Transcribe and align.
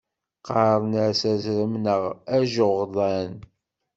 Qqaren-as 0.39 1.21
aẓrem 1.31 1.73
neɣ 1.85 2.01
ajeɣdan. 2.35 3.33